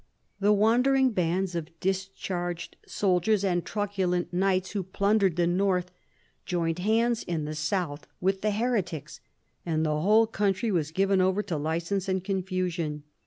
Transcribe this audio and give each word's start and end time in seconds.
The 0.39 0.51
wandering 0.51 1.11
bands 1.11 1.53
of 1.53 1.79
discharged 1.79 2.75
soldiers 2.87 3.43
and 3.45 3.63
trucu 3.63 4.09
lent 4.09 4.33
knights 4.33 4.71
who 4.71 4.81
plundered 4.81 5.35
the 5.35 5.45
north, 5.45 5.91
joined 6.43 6.79
hands 6.79 7.21
in 7.21 7.45
the 7.45 7.53
south 7.53 8.07
with 8.19 8.41
the 8.41 8.49
heretics, 8.49 9.21
and 9.63 9.85
the 9.85 9.99
whole 10.01 10.25
country 10.25 10.71
was 10.71 10.89
given 10.89 11.21
over 11.21 11.43
to 11.43 11.55
licence 11.55 12.09
and 12.09 12.23
confusion. 12.23 13.03